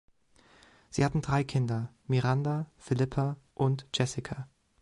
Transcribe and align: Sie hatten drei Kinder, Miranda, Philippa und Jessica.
Sie 0.89 1.05
hatten 1.05 1.21
drei 1.21 1.43
Kinder, 1.43 1.93
Miranda, 2.07 2.65
Philippa 2.79 3.37
und 3.53 3.85
Jessica. 3.93 4.47